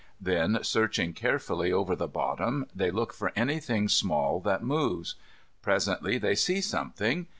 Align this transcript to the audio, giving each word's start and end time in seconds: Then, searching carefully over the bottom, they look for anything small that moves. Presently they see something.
Then, 0.19 0.57
searching 0.63 1.13
carefully 1.13 1.71
over 1.71 1.95
the 1.95 2.07
bottom, 2.07 2.65
they 2.73 2.89
look 2.89 3.13
for 3.13 3.31
anything 3.35 3.87
small 3.87 4.39
that 4.39 4.63
moves. 4.63 5.13
Presently 5.61 6.17
they 6.17 6.33
see 6.33 6.59
something. 6.59 7.27